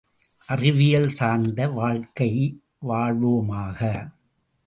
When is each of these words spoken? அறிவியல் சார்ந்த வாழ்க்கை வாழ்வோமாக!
அறிவியல் 0.49 1.09
சார்ந்த 1.09 1.67
வாழ்க்கை 1.69 2.31
வாழ்வோமாக! 2.87 3.79